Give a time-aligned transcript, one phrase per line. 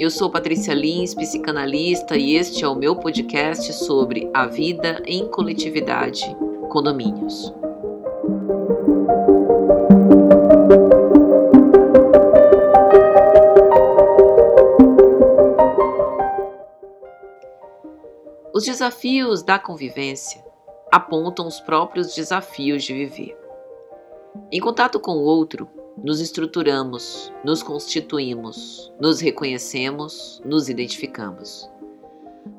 [0.00, 5.28] Eu sou Patrícia Lins, psicanalista, e este é o meu podcast sobre a vida em
[5.28, 6.24] coletividade,
[6.68, 7.54] condomínios.
[18.52, 20.44] Os desafios da convivência
[20.90, 23.38] apontam os próprios desafios de viver.
[24.50, 25.68] Em contato com o outro,
[26.02, 31.68] nos estruturamos, nos constituímos, nos reconhecemos, nos identificamos.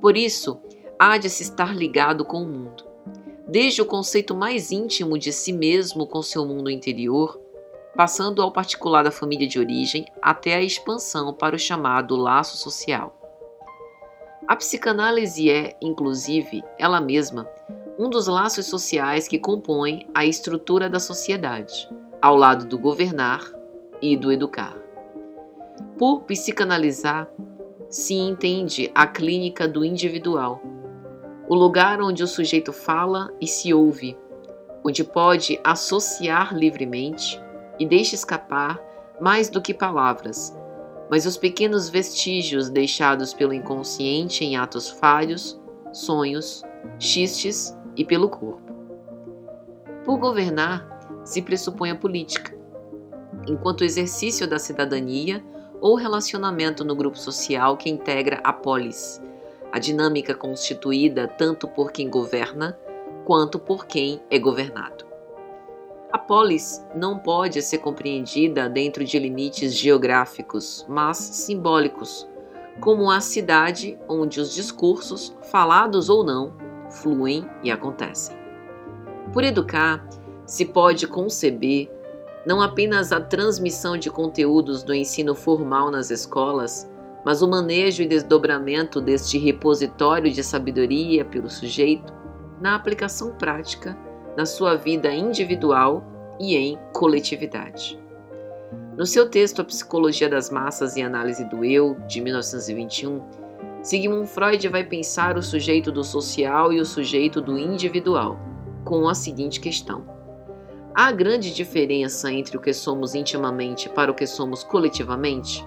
[0.00, 0.60] Por isso,
[0.98, 2.84] há de se estar ligado com o mundo,
[3.46, 7.40] desde o conceito mais íntimo de si mesmo com seu mundo interior,
[7.96, 13.14] passando ao particular da família de origem até a expansão para o chamado laço social.
[14.46, 17.48] A psicanálise é, inclusive, ela mesma,
[17.98, 21.88] um dos laços sociais que compõem a estrutura da sociedade
[22.20, 23.40] ao lado do governar
[24.00, 24.76] e do educar.
[25.96, 27.28] Por psicanalizar,
[27.88, 30.60] se entende a clínica do individual,
[31.48, 34.16] o lugar onde o sujeito fala e se ouve,
[34.84, 37.40] onde pode associar livremente
[37.78, 38.78] e deixa escapar
[39.20, 40.56] mais do que palavras,
[41.10, 45.58] mas os pequenos vestígios deixados pelo inconsciente em atos falhos,
[45.92, 46.62] sonhos,
[46.98, 48.72] xistes e pelo corpo.
[50.04, 50.97] Por governar,
[51.28, 52.56] se pressupõe a política,
[53.46, 55.44] enquanto exercício da cidadania
[55.78, 59.22] ou relacionamento no grupo social que integra a polis,
[59.70, 62.78] a dinâmica constituída tanto por quem governa
[63.26, 65.04] quanto por quem é governado.
[66.10, 72.26] A polis não pode ser compreendida dentro de limites geográficos, mas simbólicos,
[72.80, 76.54] como a cidade onde os discursos, falados ou não,
[76.88, 78.34] fluem e acontecem.
[79.30, 80.08] Por educar,
[80.48, 81.90] se pode conceber
[82.46, 86.90] não apenas a transmissão de conteúdos do ensino formal nas escolas,
[87.22, 92.10] mas o manejo e desdobramento deste repositório de sabedoria pelo sujeito
[92.62, 93.94] na aplicação prática
[94.34, 96.02] na sua vida individual
[96.40, 98.00] e em coletividade.
[98.96, 103.20] No seu texto A Psicologia das Massas e Análise do Eu, de 1921,
[103.82, 108.38] Sigmund Freud vai pensar o sujeito do social e o sujeito do individual,
[108.84, 110.17] com a seguinte questão
[111.00, 115.64] Há grande diferença entre o que somos intimamente para o que somos coletivamente?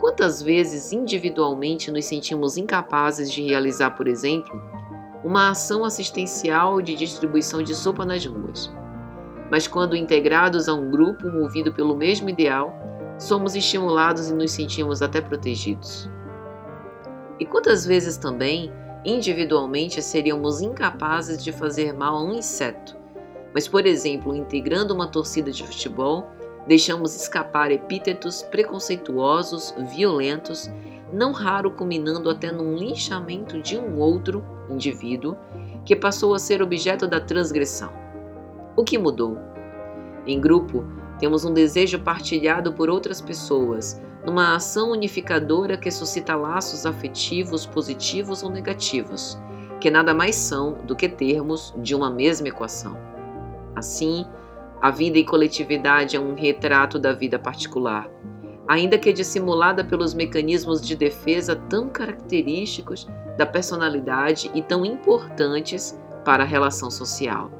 [0.00, 4.60] Quantas vezes individualmente nos sentimos incapazes de realizar, por exemplo,
[5.22, 8.68] uma ação assistencial de distribuição de sopa nas ruas?
[9.48, 12.74] Mas quando integrados a um grupo movido pelo mesmo ideal,
[13.20, 16.10] somos estimulados e nos sentimos até protegidos.
[17.38, 18.72] E quantas vezes também,
[19.04, 23.05] individualmente, seríamos incapazes de fazer mal a um inseto,
[23.56, 26.30] mas, por exemplo, integrando uma torcida de futebol,
[26.68, 30.70] deixamos escapar epítetos preconceituosos, violentos,
[31.10, 35.38] não raro culminando até num linchamento de um outro indivíduo
[35.86, 37.90] que passou a ser objeto da transgressão.
[38.76, 39.38] O que mudou?
[40.26, 40.84] Em grupo,
[41.18, 48.42] temos um desejo partilhado por outras pessoas, numa ação unificadora que suscita laços afetivos positivos
[48.42, 49.38] ou negativos,
[49.80, 53.15] que nada mais são do que termos de uma mesma equação.
[53.76, 54.26] Assim,
[54.80, 58.08] a vida em coletividade é um retrato da vida particular,
[58.66, 63.06] ainda que dissimulada pelos mecanismos de defesa tão característicos
[63.36, 67.50] da personalidade e tão importantes para a relação social.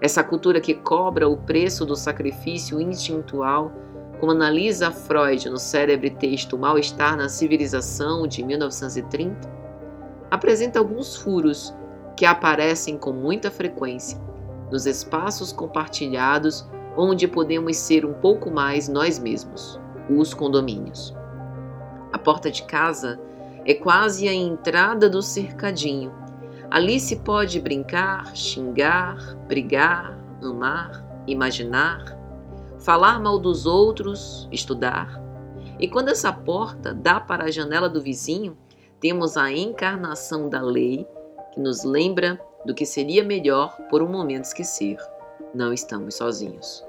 [0.00, 3.72] Essa cultura que cobra o preço do sacrifício instintual,
[4.18, 9.48] como analisa Freud no célebre texto Mal-Estar na Civilização de 1930,
[10.28, 11.72] apresenta alguns furos
[12.16, 14.29] que aparecem com muita frequência
[14.70, 21.14] nos espaços compartilhados onde podemos ser um pouco mais nós mesmos, os condomínios.
[22.12, 23.20] A porta de casa
[23.64, 26.12] é quase a entrada do cercadinho.
[26.70, 32.16] Ali se pode brincar, xingar, brigar, amar, imaginar,
[32.78, 35.20] falar mal dos outros, estudar.
[35.78, 38.56] E quando essa porta dá para a janela do vizinho,
[39.00, 41.06] temos a encarnação da lei
[41.52, 44.98] que nos lembra do que seria melhor por um momento esquecer.
[45.54, 46.84] Não estamos sozinhos.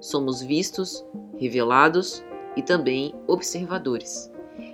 [0.00, 1.04] Somos vistos,
[1.38, 2.24] revelados
[2.56, 4.30] e também observadores.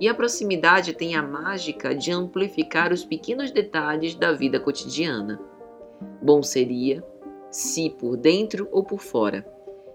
[0.00, 5.40] E a proximidade tem a mágica de amplificar os pequenos detalhes da vida cotidiana.
[6.20, 7.04] Bom seria
[7.50, 9.46] se por dentro ou por fora,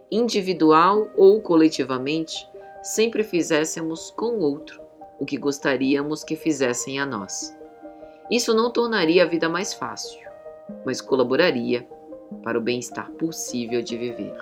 [0.09, 2.47] individual ou coletivamente,
[2.81, 4.81] sempre fizéssemos com o outro
[5.19, 7.53] o que gostaríamos que fizessem a nós.
[8.29, 10.19] Isso não tornaria a vida mais fácil,
[10.85, 11.87] mas colaboraria
[12.43, 14.35] para o bem-estar possível de viver.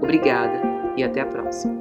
[0.02, 0.62] Obrigada
[0.96, 1.76] e até a próxima.